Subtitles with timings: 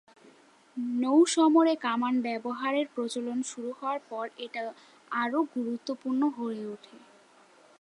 [0.99, 4.61] নৌ-সমরে কামান ব্যবহারের প্রচলন শুরু হওয়ার পর এটা
[5.13, 6.95] আরও গুরুত্বপূর্ণ হয়ে ওঠে।